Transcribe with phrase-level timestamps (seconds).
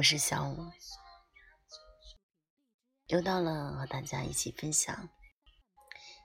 [0.00, 0.72] 我是小五，
[3.08, 5.10] 又到了和大家一起分享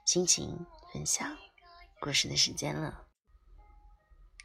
[0.06, 0.64] 心情、
[0.94, 1.36] 分享
[2.00, 3.06] 故事的时间了。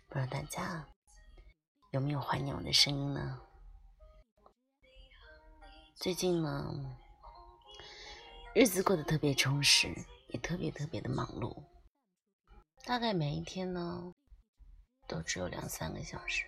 [0.10, 0.86] 不知道大家
[1.92, 3.42] 有没有怀念我的声音呢？
[5.96, 7.00] 最近呢，
[8.54, 9.96] 日子过得特别充实，
[10.28, 11.64] 也特别特别的忙碌。
[12.84, 14.14] 大概每一天呢，
[15.08, 16.46] 都只有两三个小时。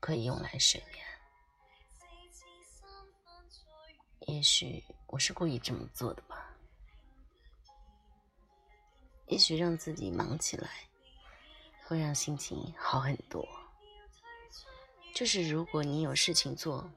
[0.00, 1.04] 可以用来睡眠。
[4.26, 6.50] 也许我是故意这么做的吧。
[9.26, 10.70] 也许让自己忙起来，
[11.84, 13.46] 会让心情好很多。
[15.14, 16.90] 就是如果你有事情做，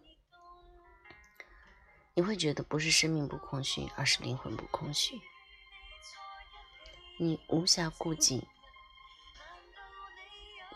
[2.14, 5.20] 你会觉得不是生命不空虚，而是灵魂不空虚。
[7.18, 8.46] 你无暇顾及。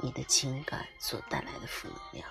[0.02, 2.30] 你的情感所带来的负能量，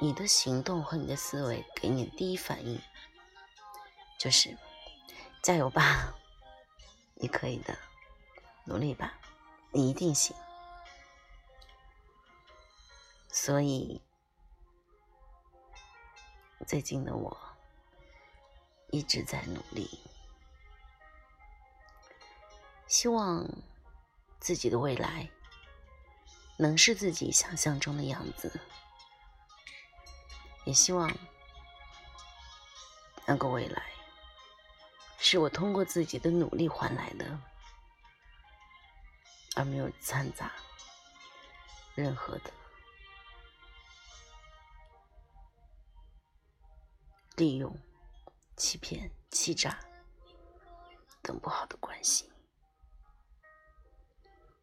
[0.00, 2.80] 你的行动和你的思维给你的第一反应
[4.18, 4.56] 就是
[5.42, 6.14] 加油吧，
[7.16, 7.76] 你可以的，
[8.64, 9.18] 努力吧，
[9.72, 10.34] 你一定行。
[13.28, 14.00] 所以
[16.66, 17.36] 最近的我
[18.90, 20.00] 一直在努力，
[22.86, 23.44] 希望。
[24.40, 25.28] 自己的未来
[26.56, 28.60] 能是自己想象中的样子，
[30.64, 31.10] 也希望
[33.26, 33.82] 那个未来
[35.18, 37.38] 是我通过自己的努力换来的，
[39.56, 40.52] 而没有掺杂
[41.94, 42.50] 任何的
[47.36, 47.76] 利用、
[48.56, 49.78] 欺骗、欺诈
[51.22, 52.30] 等不好的关系。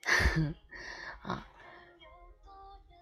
[1.22, 1.46] 啊，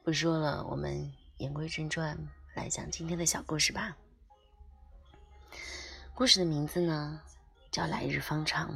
[0.03, 2.17] 不说了，我们言归正传，
[2.55, 3.95] 来讲今天的小故事吧。
[6.15, 7.21] 故事的名字呢，
[7.71, 8.71] 叫《来日方长》。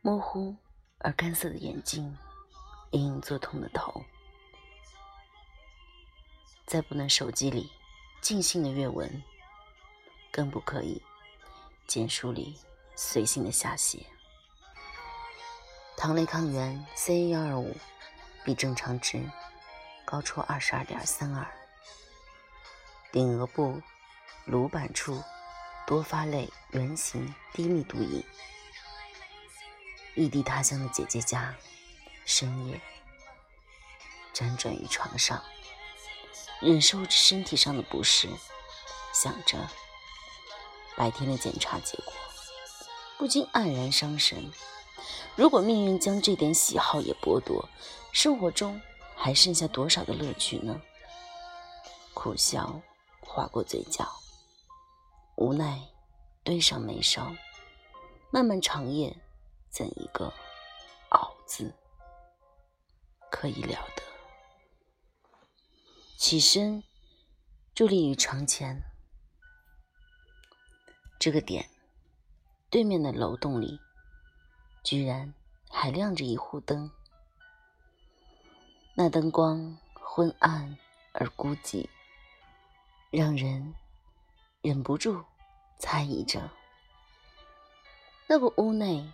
[0.00, 0.54] 模糊
[0.98, 2.16] 而干涩的眼睛，
[2.92, 4.04] 隐隐作痛的头，
[6.66, 7.70] 再不能手机里
[8.20, 9.22] 尽兴的阅文，
[10.30, 11.02] 更不可以。
[11.86, 12.58] 简书里
[12.96, 14.06] 随性的下写，
[15.96, 17.76] 糖类抗原 CA 幺二五
[18.44, 19.22] 比正常值
[20.04, 21.46] 高出二十二点三二，
[23.12, 23.80] 顶额部
[24.46, 25.22] 颅板处
[25.86, 28.24] 多发类圆形低密度影。
[30.16, 31.54] 异地他乡的姐姐家，
[32.24, 32.80] 深夜
[34.32, 35.42] 辗转于床上，
[36.60, 38.28] 忍受着身体上的不适，
[39.12, 39.68] 想着。
[40.96, 42.12] 白天的检查结果，
[43.18, 44.50] 不禁黯然伤神。
[45.36, 47.68] 如果命运将这点喜好也剥夺，
[48.12, 48.80] 生活中
[49.16, 50.80] 还剩下多少的乐趣呢？
[52.14, 52.80] 苦笑
[53.20, 54.08] 划过嘴角，
[55.36, 55.80] 无奈
[56.44, 57.34] 堆上眉梢。
[58.30, 59.16] 漫漫长夜，
[59.70, 60.32] 怎一个
[61.10, 61.74] 熬字
[63.30, 64.02] 可以了得？
[66.16, 66.82] 起身，
[67.74, 68.93] 伫立于床前。
[71.24, 71.70] 这个点，
[72.68, 73.80] 对面的楼栋里，
[74.82, 75.32] 居然
[75.70, 76.90] 还亮着一户灯。
[78.94, 80.76] 那灯光昏暗
[81.14, 81.88] 而孤寂，
[83.10, 83.74] 让人
[84.60, 85.24] 忍不住
[85.78, 86.50] 猜疑着，
[88.26, 89.10] 那个屋内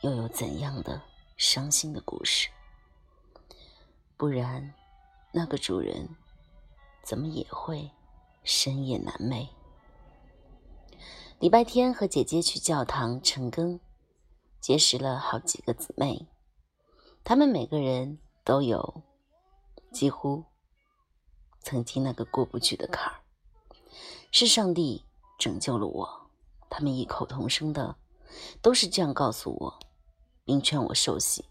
[0.00, 1.00] 又有怎样的
[1.36, 2.48] 伤心的故事？
[4.16, 4.74] 不然，
[5.30, 6.08] 那个主人
[7.04, 7.88] 怎么也会
[8.42, 9.48] 深夜难寐？
[11.42, 13.80] 礼拜天和姐姐去教堂晨更，
[14.60, 16.28] 结识了好几个姊妹。
[17.24, 19.02] 她们每个人都有
[19.90, 20.44] 几乎
[21.58, 23.18] 曾经那个过不去的坎儿，
[24.30, 25.04] 是上帝
[25.36, 26.30] 拯救了我。
[26.70, 27.96] 他们异口同声的
[28.62, 29.80] 都是这样告诉我，
[30.44, 31.44] 并劝我受洗，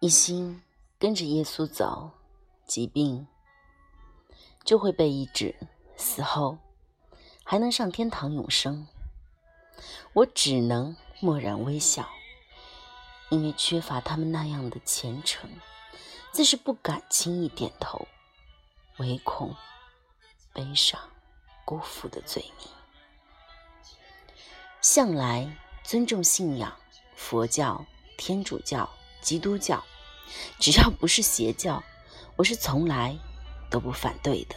[0.00, 0.62] 一心
[0.98, 2.10] 跟着耶稣走，
[2.66, 3.26] 疾病
[4.62, 5.56] 就会被医治，
[5.96, 6.58] 死后。
[7.50, 8.86] 还能上天堂永生，
[10.12, 12.08] 我只能默然微笑，
[13.28, 15.50] 因为缺乏他们那样的虔诚，
[16.30, 18.06] 自是不敢轻易点头，
[18.98, 19.56] 唯恐
[20.52, 21.00] 背上
[21.64, 22.68] 辜负的罪名。
[24.80, 25.52] 向来
[25.82, 26.72] 尊重信仰，
[27.16, 27.84] 佛教、
[28.16, 28.88] 天主教、
[29.20, 29.82] 基督教，
[30.60, 31.82] 只要不是邪教，
[32.36, 33.18] 我是从来
[33.68, 34.54] 都不反对的。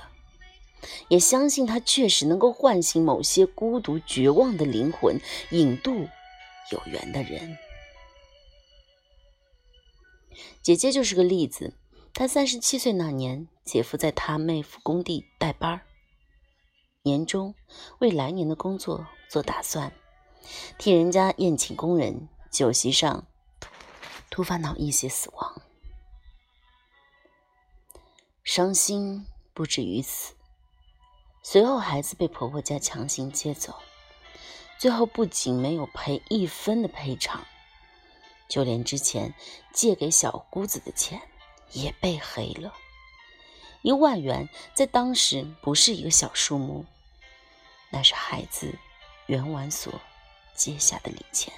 [1.07, 5.19] 也相信它确实能够唤醒某些孤独绝望的灵魂，
[5.51, 6.07] 引渡
[6.71, 7.57] 有缘的人。
[10.61, 11.73] 姐姐就是个例子。
[12.13, 15.81] 她三十七岁那年，姐夫在她妹夫工地带班儿，
[17.01, 17.55] 年终
[17.99, 19.91] 为来年的工作做打算，
[20.77, 22.29] 替人家宴请工人。
[22.51, 23.25] 酒席上
[24.29, 25.63] 突发脑溢血死亡，
[28.43, 29.25] 伤心
[29.55, 30.35] 不止于此。
[31.45, 33.75] 随后，孩子被婆婆家强行接走，
[34.79, 37.45] 最后不仅没有赔一分的赔偿。
[38.47, 39.33] 就连之前
[39.73, 41.21] 借给小姑子的钱
[41.71, 42.73] 也被黑了，
[43.81, 46.85] 一万元在当时不是一个小数目，
[47.89, 48.73] 那是孩子
[49.25, 49.93] 袁婉所
[50.55, 51.53] 借下的礼钱。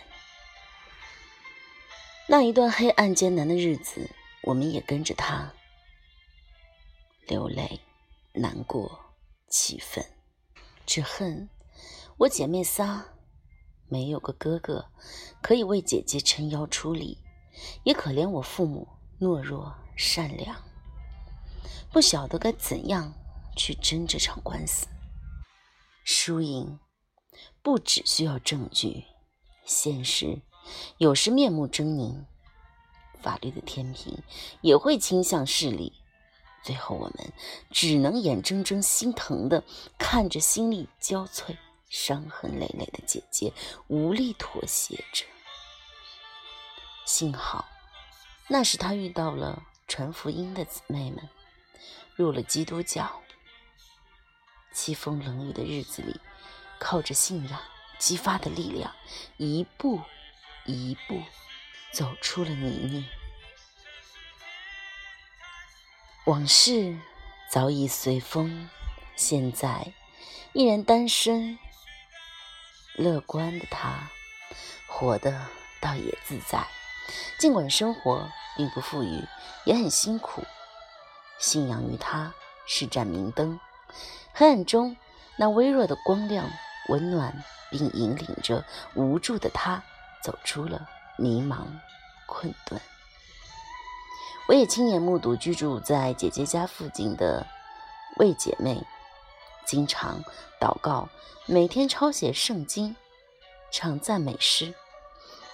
[2.27, 4.09] 那一段黑暗艰难的日子，
[4.41, 5.53] 我们也跟着他
[7.27, 7.79] 流泪、
[8.33, 9.04] 难过、
[9.47, 10.05] 气愤，
[10.85, 11.49] 只恨
[12.17, 13.05] 我姐妹仨。
[13.87, 14.87] 没有个哥哥
[15.41, 17.19] 可以为姐姐撑腰出力，
[17.83, 18.87] 也可怜我父母
[19.19, 20.57] 懦弱善良，
[21.91, 23.13] 不晓得该怎样
[23.55, 24.87] 去争这场官司。
[26.03, 26.79] 输赢
[27.61, 29.05] 不只需要证据，
[29.63, 30.41] 现实
[30.97, 32.25] 有时面目狰狞，
[33.21, 34.17] 法律的天平
[34.61, 35.93] 也会倾向势力。
[36.65, 37.31] 最后，我们
[37.69, 39.63] 只能眼睁睁心疼的
[39.99, 41.55] 看着心力交瘁。
[41.87, 43.53] 伤痕累累的姐姐
[43.87, 45.23] 无力妥协着。
[47.05, 47.65] 幸好，
[48.47, 51.29] 那时她遇到了传福音的姊妹们，
[52.15, 53.21] 入了基督教。
[54.73, 56.19] 凄风冷雨的日子里，
[56.79, 57.61] 靠着信仰
[57.99, 58.93] 激发的力量，
[59.37, 60.01] 一步
[60.65, 61.21] 一步
[61.93, 63.05] 走出了泥泞。
[66.25, 66.97] 往事
[67.51, 68.67] 早已随风，
[69.15, 69.93] 现在
[70.53, 71.59] 依然单身。
[72.95, 74.09] 乐观的他，
[74.87, 75.45] 活得
[75.79, 76.65] 倒也自在。
[77.37, 78.27] 尽管生活
[78.57, 79.23] 并不富裕，
[79.65, 80.43] 也很辛苦。
[81.37, 82.33] 信仰于他
[82.65, 83.59] 是盏明灯，
[84.33, 84.97] 黑暗中
[85.35, 86.49] 那微弱的光亮，
[86.89, 89.83] 温暖并引领着无助的他
[90.23, 90.89] 走出了
[91.19, 91.67] 迷茫
[92.25, 92.81] 困顿。
[94.47, 97.45] 我也亲眼目睹居住在姐姐家附近的
[98.17, 98.85] 魏姐妹。
[99.65, 100.23] 经常
[100.61, 101.09] 祷告，
[101.47, 102.95] 每天抄写圣经，
[103.71, 104.75] 唱赞美诗，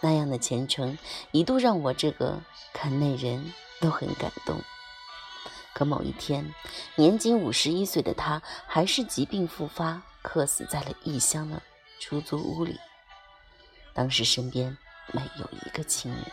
[0.02, 0.98] 那样的虔诚
[1.32, 2.42] 一度让我这个
[2.74, 4.60] 看内人都很感动。
[5.74, 6.54] 可某一天，
[6.96, 11.62] 年仅五十一岁的他还是疾病复发，客死在了异乡的
[11.98, 12.78] 出租屋里。
[13.94, 14.78] 当时身边
[15.14, 16.26] 没有一个亲人。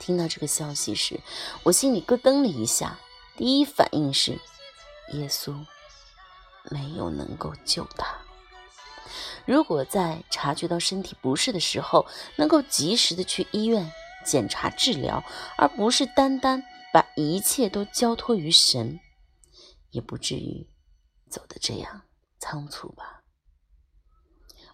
[0.00, 1.20] 听到这个消息时，
[1.62, 2.98] 我心里咯噔了一下，
[3.36, 4.40] 第一反应是。
[5.12, 5.66] 耶稣
[6.70, 8.06] 没有能够救他。
[9.44, 12.06] 如果在察觉到身体不适的时候，
[12.36, 13.90] 能够及时的去医院
[14.24, 15.24] 检查治疗，
[15.58, 16.62] 而不是单单
[16.92, 19.00] 把一切都交托于神，
[19.90, 20.68] 也不至于
[21.28, 22.02] 走得这样
[22.38, 23.22] 仓促吧。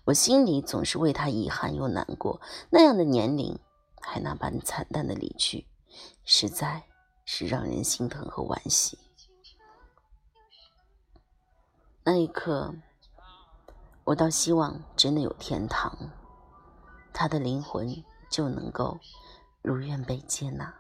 [0.05, 2.43] 我心里总是为他遗憾又难过。
[2.69, 3.59] 那样的年龄
[4.09, 5.67] 还那般惨淡的离去，
[6.25, 6.85] 实在
[7.25, 8.97] 是让人心疼和惋惜。
[12.05, 12.73] 那一刻，
[14.05, 16.13] 我倒希望真的有天堂，
[17.13, 19.01] 他的灵魂就能够
[19.61, 20.73] 如愿被接纳。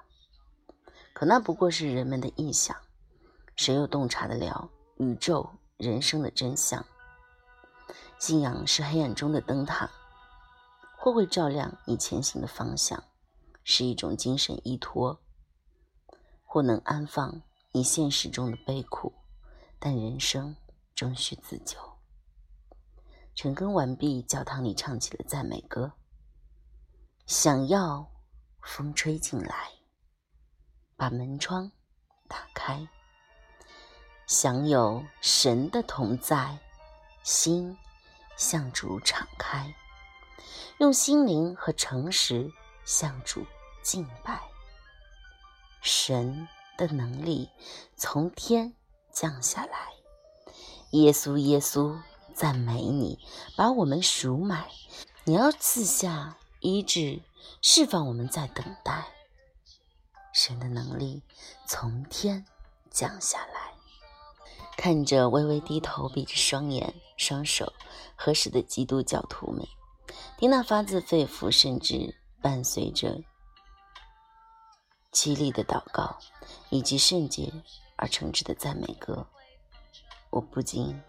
[1.12, 2.76] 可那不过是人们的臆想，
[3.56, 6.86] 谁又洞察得了宇宙人生的真相？
[8.20, 9.90] 信仰是黑暗中的灯塔，
[10.96, 13.02] 或会照亮你前行的方向，
[13.66, 15.20] 是一种精神依托，
[16.42, 17.42] 或能安放
[17.72, 19.12] 你现实中的悲苦。
[19.78, 20.56] 但人生。
[20.96, 21.76] 终须自救。
[23.34, 25.92] 晨更完毕，教堂里唱起了赞美歌。
[27.26, 28.10] 想要
[28.62, 29.72] 风吹进来，
[30.96, 31.70] 把门窗
[32.26, 32.88] 打开，
[34.26, 36.58] 享有神的同在，
[37.22, 37.76] 心
[38.38, 39.74] 向主敞开，
[40.78, 42.50] 用心灵和诚实
[42.86, 43.44] 向主
[43.86, 44.40] 敬拜。
[45.80, 47.48] 神的能力
[47.96, 48.74] 从天
[49.12, 49.78] 降下来。
[50.90, 51.96] 耶稣，耶稣，
[52.34, 53.20] 赞美你，
[53.56, 54.68] 把我们赎买。
[55.22, 57.22] 你要赐下医治，
[57.62, 59.06] 释放我们在等待。
[60.32, 61.22] 神的能力
[61.64, 62.44] 从天
[62.90, 63.72] 降下来，
[64.76, 67.72] 看着微微低头、闭着双眼、双手
[68.16, 69.64] 合十的基督教徒们，
[70.36, 73.22] 听那发自肺腑，甚至伴随着
[75.16, 76.18] 凄厉的祷告，
[76.68, 77.50] 以及圣洁
[77.96, 79.26] 而诚挚的赞美歌。
[80.28, 81.00] 我不禁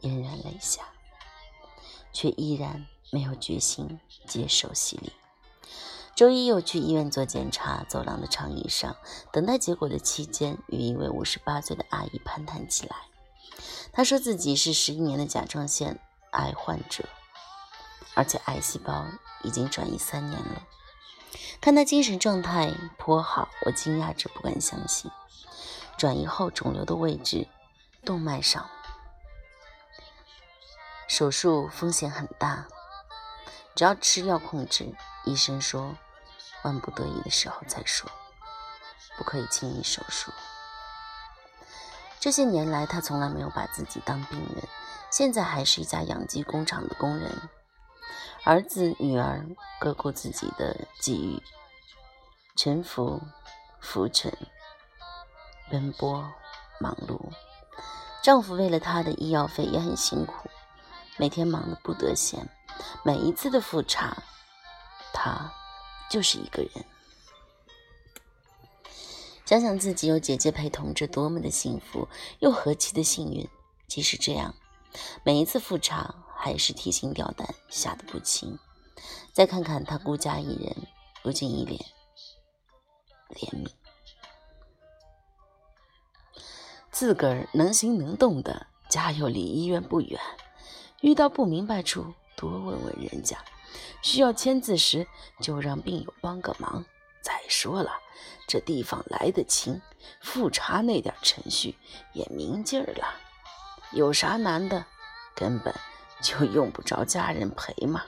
[0.00, 0.82] 潸然泪下，
[2.12, 5.12] 却依然没有决心接受洗礼。
[6.14, 8.96] 周一又去医院做检查，走廊的长椅上
[9.32, 12.94] 等待结果的期间，与一位五十八岁的阿姨攀谈起来。
[13.92, 15.98] 她说自己是十一年的甲状腺
[16.30, 17.04] 癌患者，
[18.14, 19.04] 而且癌细胞
[19.42, 20.62] 已经转移三年了。
[21.60, 25.10] 看他精神状态颇好，我惊讶着不敢相信。
[25.96, 27.48] 转移后肿瘤的位置，
[28.04, 28.68] 动脉上，
[31.08, 32.66] 手术风险很大，
[33.74, 34.94] 只要吃药控制。
[35.24, 35.96] 医生说。
[36.64, 38.10] 万不得已的时候再说，
[39.16, 40.32] 不可以轻易手术。
[42.18, 44.68] 这些年来，他从来没有把自己当病人，
[45.08, 47.30] 现在还是一家养鸡工厂的工人，
[48.48, 49.46] 儿子女儿
[49.78, 51.42] 各过自己的际遇，
[52.56, 53.20] 沉浮
[53.78, 54.32] 浮沉，
[55.70, 56.26] 奔波
[56.80, 57.20] 忙碌。
[58.22, 60.48] 丈夫为了她的医药费也很辛苦，
[61.18, 62.48] 每天忙得不得闲，
[63.02, 64.16] 每一次的复查，
[65.12, 65.52] 他。
[66.08, 66.86] 就是一个人，
[69.44, 73.46] 想想自己有姐姐陪同着，多么的幸福，又何其的幸运。
[73.86, 74.54] 即使这样，
[75.22, 78.56] 每一次复查还是提心吊胆，吓得不轻。
[79.32, 80.76] 再看看他孤家一人，
[81.22, 81.84] 不禁一脸
[83.30, 83.68] 怜悯。
[86.92, 90.20] 自个儿能行能动的，家又离医院不远，
[91.00, 93.36] 遇到不明白处，多问问人家。
[94.00, 95.06] 需要签字时，
[95.40, 96.84] 就让病友帮个忙。
[97.20, 97.90] 再说了，
[98.46, 99.82] 这地方来得亲，
[100.22, 101.76] 复查那点程序
[102.12, 103.14] 也明劲儿了。
[103.92, 104.86] 有啥难的？
[105.34, 105.72] 根本
[106.20, 108.02] 就用不着家人陪嘛。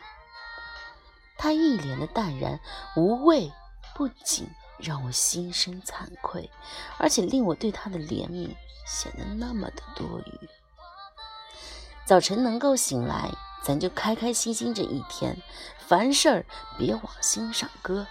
[1.37, 2.61] 他一脸的淡然
[2.97, 3.53] 无畏，
[3.95, 4.49] 不仅
[4.79, 6.51] 让我心生惭愧，
[6.99, 8.55] 而且令我对他的怜悯
[8.87, 10.49] 显得那么的多余。
[12.05, 13.31] 早晨能够醒来。
[13.63, 15.37] 咱就开开心心这一天，
[15.87, 16.47] 凡事儿
[16.79, 18.07] 别往心上搁，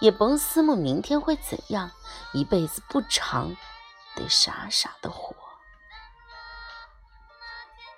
[0.00, 1.90] 也甭思慕明天会怎样。
[2.34, 3.56] 一辈子不长，
[4.14, 5.34] 得傻傻的活。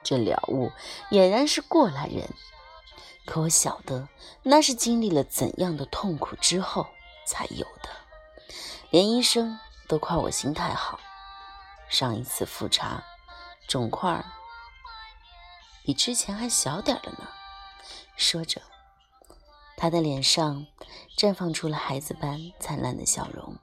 [0.04, 0.70] 这了悟
[1.10, 2.28] 俨然是过来人，
[3.24, 4.08] 可我晓得
[4.42, 6.86] 那是经历了怎样的痛苦之后
[7.26, 7.88] 才有的。
[8.90, 9.58] 连医生
[9.88, 11.00] 都夸我心态好。
[11.88, 13.02] 上一次复查，
[13.66, 14.24] 肿块儿。
[15.84, 17.28] 比之前还小点了呢。
[18.16, 18.60] 说着，
[19.76, 20.66] 他的脸上
[21.16, 23.56] 绽放出了孩子般灿烂的笑容。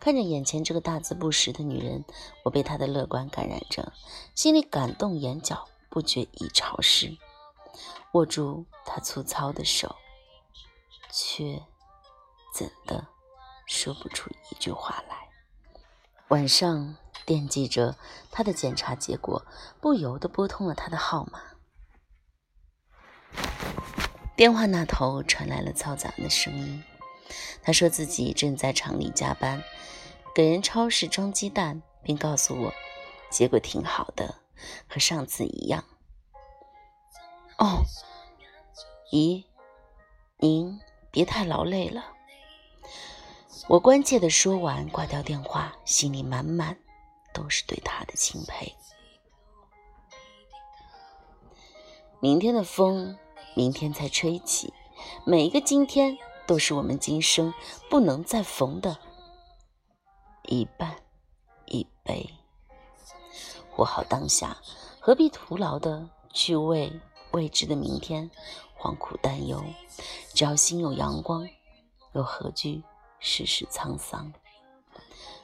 [0.00, 2.04] 看着眼前这个大字不识的女人，
[2.44, 3.92] 我被她的乐观感染着，
[4.34, 7.16] 心里感动，眼角不觉已潮湿。
[8.12, 9.96] 握住她粗糙的手，
[11.10, 11.62] 却
[12.54, 13.06] 怎的
[13.66, 15.16] 说不出一句话来。
[16.28, 16.96] 晚上。
[17.24, 17.96] 惦记着
[18.32, 19.46] 他的检查结果，
[19.80, 21.40] 不由得拨通了他的号码。
[24.34, 26.82] 电话那头传来了嘈杂的声音。
[27.62, 29.62] 他说自己正在厂里加班，
[30.34, 32.72] 给人超市装鸡蛋，并告诉我
[33.30, 34.34] 结果挺好的，
[34.88, 35.84] 和上次一样。
[37.58, 37.82] 哦，
[39.10, 39.44] 姨，
[40.38, 42.06] 您别太劳累了。
[43.68, 46.76] 我关切的说完，挂掉电话，心里满满。
[47.34, 48.76] 都是对他的钦佩。
[52.20, 53.18] 明天的风，
[53.56, 54.74] 明天才吹起。
[55.24, 56.18] 每一个今天，
[56.52, 57.54] 都是我们今生
[57.88, 58.98] 不能再逢的
[60.42, 60.96] 一半
[61.64, 62.28] 一杯。
[63.70, 64.58] 活好当下，
[65.00, 66.92] 何必徒劳的去为
[67.30, 68.30] 未知的明天
[68.78, 69.64] 惶苦担忧？
[70.34, 71.48] 只要心有阳光，
[72.12, 72.82] 又何惧
[73.18, 74.30] 世事沧桑？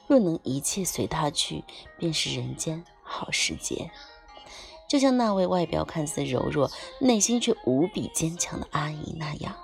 [0.05, 1.63] 若能一切随他去，
[1.97, 3.89] 便是人间好时节。
[4.87, 6.69] 就像那位外表看似柔弱、
[7.01, 9.55] 内心却无比坚强的阿姨那样，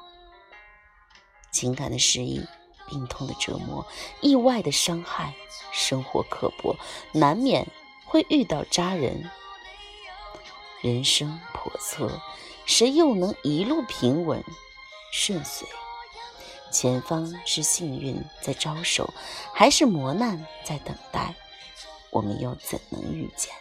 [1.56, 2.46] 情感的失意、
[2.86, 3.88] 病痛的折磨、
[4.20, 5.34] 意外的伤害、
[5.72, 6.76] 生活刻薄，
[7.14, 7.66] 难免
[8.04, 9.32] 会遇到渣人。
[10.82, 12.20] 人生叵测，
[12.66, 14.44] 谁又能一路平稳
[15.14, 15.66] 顺遂？
[16.74, 19.14] 前方是幸运在招手，
[19.54, 21.36] 还是磨难在等待？
[22.10, 23.54] 我们又怎能遇见？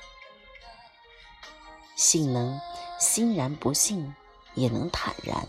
[1.95, 2.61] 幸能
[2.99, 4.13] 欣然不幸，
[4.55, 5.47] 也能坦然，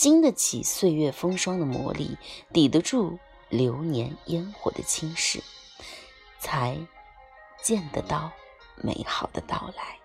[0.00, 2.16] 经得起岁月风霜的磨砺，
[2.54, 3.18] 抵得住
[3.50, 5.42] 流年烟火的侵蚀，
[6.38, 6.74] 才
[7.62, 8.32] 见得到
[8.76, 9.98] 美好的到来。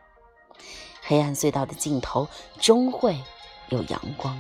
[1.02, 2.28] 黑暗隧道的尽头，
[2.60, 3.24] 终会
[3.70, 4.38] 有阳光。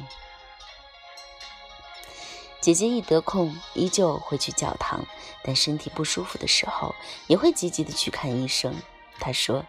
[2.60, 5.06] 姐姐一得空，依旧会去教堂，
[5.42, 6.94] 但身体不舒服的时候，
[7.28, 8.76] 也会积极的去看医生。
[9.22, 9.66] 她说：“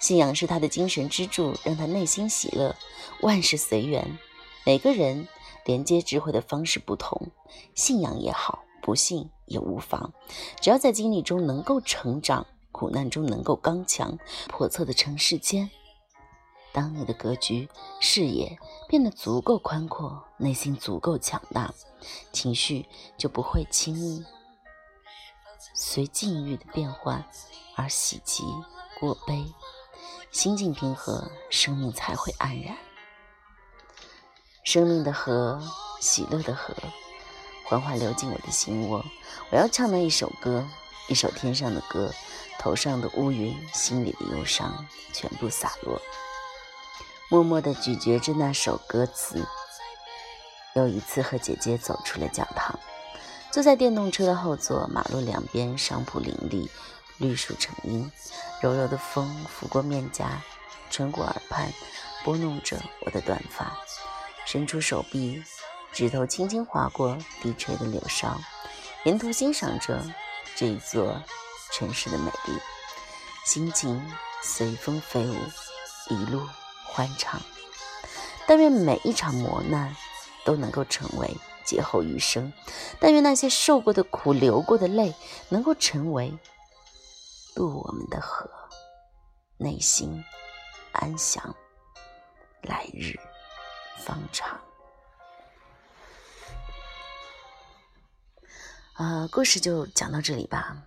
[0.00, 2.74] 信仰是她的精神支柱，让她内心喜乐。
[3.20, 4.18] 万事随缘，
[4.64, 5.26] 每个人
[5.64, 7.30] 连接智慧的方式不同，
[7.74, 10.12] 信仰也好，不信也无妨，
[10.60, 15.70] 只要在经历中能够成长，苦难中能够刚强，叵测的尘世间。
[16.72, 17.68] 当你的格局、
[18.00, 21.74] 视野变得足够宽阔，内心足够强大，
[22.32, 22.86] 情绪
[23.16, 24.24] 就不会轻易
[25.74, 27.24] 随境遇的变换
[27.74, 28.44] 而喜极
[29.00, 29.44] 过悲。
[30.30, 32.76] 心境平和，生命才会安然。
[34.72, 35.60] 生命的河，
[35.98, 36.72] 喜乐的河，
[37.64, 39.04] 缓缓流进我的心窝。
[39.50, 40.64] 我要唱那一首歌，
[41.08, 42.14] 一首天上的歌，
[42.56, 46.00] 头上的乌云，心里的忧伤，全部洒落。
[47.28, 49.44] 默默地咀嚼着那首歌词。
[50.76, 52.78] 又一次和姐姐走出了教堂，
[53.50, 56.70] 坐在电动车的后座，马路两边商铺林立，
[57.18, 58.08] 绿树成荫，
[58.62, 60.40] 柔柔的风拂过面颊，
[60.90, 61.72] 穿过耳畔，
[62.22, 63.76] 拨弄着我的短发，
[64.46, 65.42] 伸出手臂，
[65.92, 68.38] 指头轻轻划过低垂的柳梢，
[69.04, 70.02] 沿途欣赏着
[70.56, 71.20] 这一座
[71.72, 72.58] 城市的美丽，
[73.44, 74.00] 心情
[74.42, 75.36] 随风飞舞，
[76.08, 76.40] 一路。
[76.92, 77.40] 欢畅，
[78.48, 79.94] 但愿每一场磨难
[80.44, 82.50] 都能够成为劫后余生；
[82.98, 85.14] 但愿那些受过的苦、流过的泪，
[85.50, 86.36] 能够成为
[87.54, 88.50] 渡我们的河。
[89.56, 90.24] 内心
[90.90, 91.54] 安详，
[92.62, 93.14] 来日
[94.00, 94.60] 方长。
[98.94, 100.82] 啊，故事就讲到这里吧。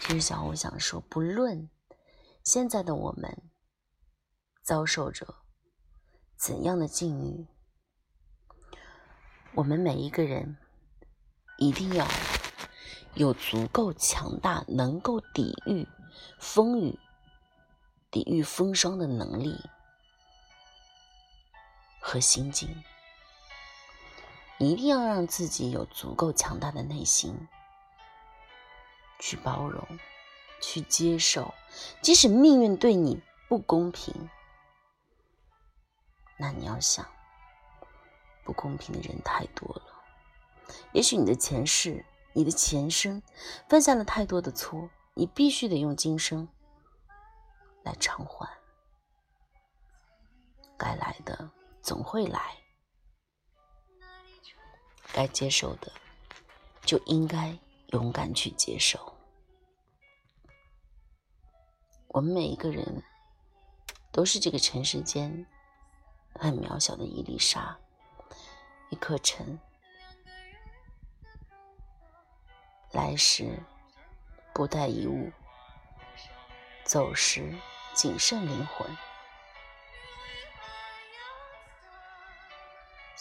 [0.00, 1.70] 其实小红想说，不论
[2.42, 3.42] 现在的我们。
[4.60, 5.36] 遭受着
[6.36, 7.46] 怎样的境遇？
[9.54, 10.58] 我们每一个人
[11.56, 12.06] 一定要
[13.14, 15.88] 有足够强大、能够抵御
[16.38, 16.98] 风雨、
[18.10, 19.58] 抵御风霜的能力
[22.08, 22.82] 和心境。
[24.56, 27.46] 一定要让自己有足够强大的内心，
[29.20, 29.86] 去包容、
[30.62, 31.52] 去接受，
[32.00, 34.30] 即使命运对你不公平。
[36.38, 37.06] 那你要想，
[38.42, 39.82] 不公平的人太多了。
[40.92, 43.22] 也许你的前世、你的前生
[43.68, 46.48] 犯下了太多的错，你必须得用今生
[47.84, 48.48] 来偿还。
[50.76, 51.50] 该来的
[51.88, 52.54] 总会来，
[55.10, 55.90] 该接受的
[56.82, 57.58] 就应该
[57.92, 59.16] 勇敢去接受。
[62.08, 63.02] 我们每一个人
[64.12, 65.46] 都是这个尘世间。
[66.34, 67.78] 很渺小的一粒沙，
[68.90, 69.58] 一颗尘。
[72.92, 73.58] 来时
[74.52, 75.32] 不带一物，
[76.84, 77.56] 走时
[77.94, 78.86] 仅剩灵魂。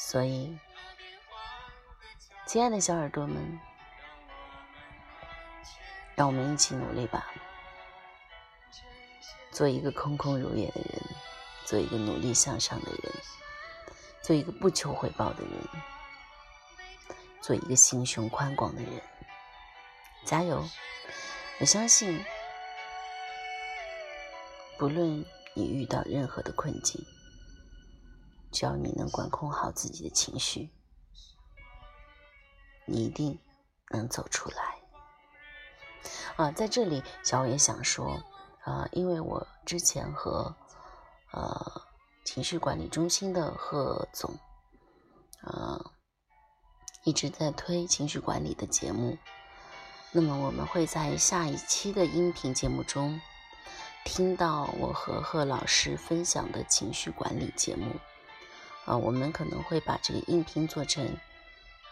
[0.10, 0.58] 所以，
[2.46, 3.60] 亲爱的小耳朵们，
[6.15, 7.30] 让我们一起努力吧，
[9.52, 11.02] 做一个空空如也的人。
[11.65, 13.13] 做一个努力向上的人，
[14.22, 15.52] 做一个不求回报的人，
[17.41, 19.02] 做一个心胸宽广的人，
[20.24, 20.65] 加油！
[21.60, 22.24] 我相信，
[24.78, 27.06] 不论你遇到任何的困境，
[28.58, 30.72] 只要你能管控好自己的情绪，
[32.88, 33.38] 你一定
[33.91, 34.80] 能走出来。
[36.38, 38.20] 啊，在这里，小伟也想说，
[38.63, 40.56] 啊，因为我之前和
[41.34, 41.84] 呃，
[42.26, 44.36] 情绪管理中心的贺总，
[45.43, 45.91] 呃，
[47.04, 49.20] 一直在推情绪管理的节目。
[50.12, 53.22] 那么我们会在下一期的音频节目中
[54.04, 57.96] 听到我和贺老师分享的情绪管理节目。
[58.88, 61.06] 啊，我们可能会把这个音频做成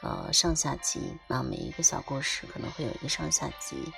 [0.02, 3.92] 呃上下集，那每一个小故事可能会有一个上下集。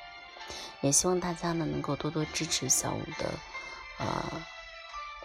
[0.81, 3.31] 也希望大家呢能够多多支持小五的
[3.99, 4.41] 呃。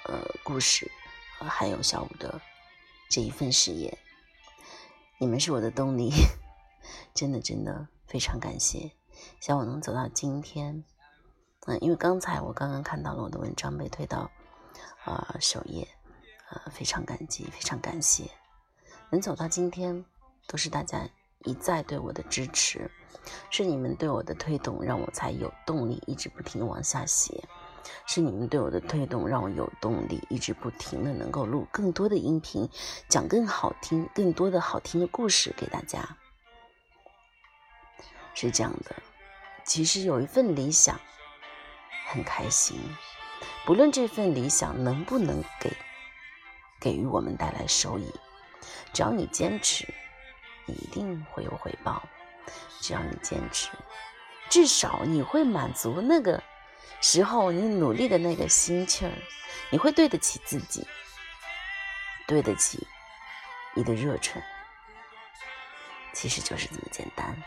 [0.05, 0.91] 呃，故事，
[1.39, 2.41] 还有小五的
[3.09, 3.97] 这一份事业，
[5.21, 6.11] 你们是我的动力，
[7.15, 8.91] 真的真的非常感谢，
[9.39, 10.83] 希望我能走到今天。
[11.67, 14.29] 嗯，因为刚才我刚刚看到了我的文章被推到
[15.05, 15.87] 啊首页，
[16.53, 18.31] 呃非常感激，非常感谢，
[19.11, 20.05] 能走到今天
[20.47, 21.09] 都是大家
[21.45, 22.91] 一再对我的支持，
[23.51, 27.43] 是你们对我的推动，让我才有动力一直不停的往下写。
[28.07, 32.69] 是你们对我的推动，让我有动力，一直不停的能够录更多的音频，
[33.09, 36.17] 讲更好听、更多的好听的故事给大家。
[38.35, 38.95] 是这样的，
[39.65, 40.99] 其实有一份理想
[42.09, 42.79] 很开心。
[43.67, 45.77] 不论这份理想能不能给
[46.83, 48.13] 给予我们带来收益，
[48.93, 49.87] 只要你坚持，
[50.67, 52.03] 一定会有回报。
[52.81, 53.71] 只要你坚持，
[54.51, 56.43] 至少你会满足那个
[57.01, 59.13] 时候你努力的那个心气儿，
[59.71, 60.85] 你会对得起自己，
[62.27, 62.85] 对得起
[63.75, 64.43] 你的热忱。
[66.13, 67.41] 其实就是这么简单。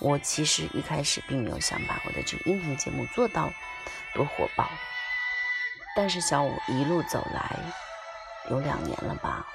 [0.00, 3.48] 我其实一开始并没有想把我的这个音频节目做到
[4.12, 4.68] 多火爆，
[5.94, 7.56] 但是小五一路走来
[8.50, 9.46] 有两年了吧？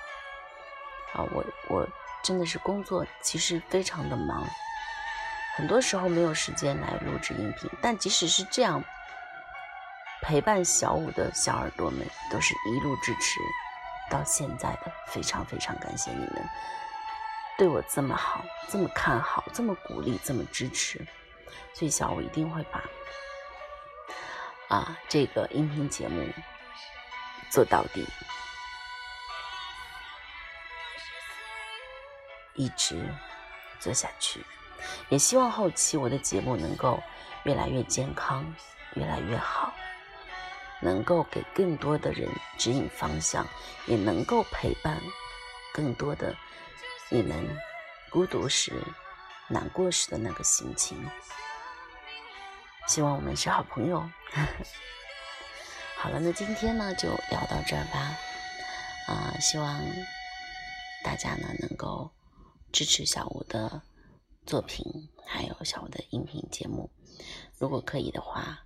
[1.14, 1.88] 啊，我我
[2.24, 4.46] 真的是工作其实非常的忙，
[5.56, 7.70] 很多时候没有时间来录制音频。
[7.82, 8.84] 但即使是这样，
[10.22, 13.40] 陪伴小五的小耳朵们都是一路支持
[14.10, 16.50] 到现在的，非常非常感谢你们。
[17.58, 21.06] 对我这么好，这么看好，这么鼓励，这么支持，
[21.74, 22.84] 所以小五一定会把
[24.68, 26.24] 啊这个音频节目
[27.50, 28.06] 做到底，
[32.58, 33.02] 一直
[33.80, 34.46] 做下去。
[35.10, 37.02] 也希望后期我的节目能够
[37.44, 38.46] 越来越健康，
[38.96, 39.74] 越来越好，
[40.82, 43.48] 能够给更多的人指引方向，
[43.86, 45.02] 也能够陪伴
[45.74, 46.36] 更多的。
[47.10, 47.48] 你们
[48.10, 48.74] 孤独时、
[49.48, 51.10] 难过时的那个心情，
[52.88, 54.08] 希望我们是好朋友。
[55.98, 58.18] 好了，那今天呢就聊到这儿吧。
[59.08, 59.82] 啊，希望
[61.04, 62.12] 大家呢能够
[62.72, 63.82] 支持小吴的
[64.46, 64.86] 作品，
[65.26, 66.90] 还有小吴的音频节目。
[67.58, 68.60] 如果可以的话，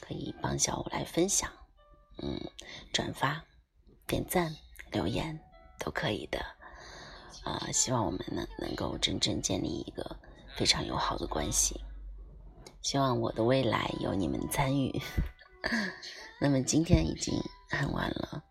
[0.00, 1.50] 可以帮小吴来分享，
[2.22, 2.40] 嗯，
[2.92, 3.44] 转发、
[4.06, 4.54] 点赞、
[4.92, 5.38] 留言
[5.78, 6.38] 都可以的。
[7.44, 10.16] 啊，希望我们呢能够真正建立一个
[10.56, 11.80] 非常友好的关系。
[12.82, 15.00] 希望我的未来有你们参与。
[16.40, 17.34] 那么今天已经
[17.70, 18.44] 很晚了，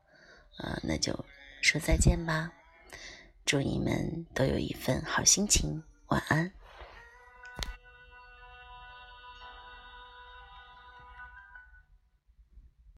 [0.58, 1.14] 啊，那就
[1.62, 2.52] 说再见吧。
[3.46, 6.52] 祝你们都有一份好心情，晚安。